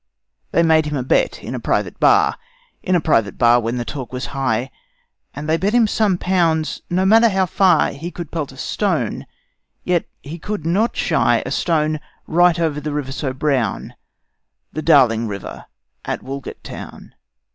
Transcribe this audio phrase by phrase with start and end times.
[0.49, 2.35] They made him a bet in a private bar,
[2.81, 4.71] In a private bar when the talk was high,
[5.35, 9.27] And they bet him some pounds no matter how far He could pelt a stone,
[9.83, 13.93] yet he could not shy A stone right over the river so brown,
[14.73, 15.67] The Darling river
[16.03, 17.13] at Walgett town.